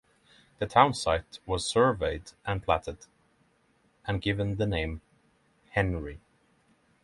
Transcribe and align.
The 0.57 0.65
town 0.65 0.95
site 0.95 1.37
was 1.45 1.63
surveyed 1.63 2.31
and 2.43 2.63
platted, 2.63 3.05
and 4.07 4.19
given 4.19 4.55
the 4.55 4.65
name 4.65 5.01
"Henry". 5.73 6.19